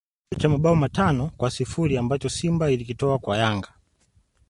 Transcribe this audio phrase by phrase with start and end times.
[0.29, 3.73] Kipigo cha mabao matano kwa sifuri ambacho Simba ilikitoa kwa Yanga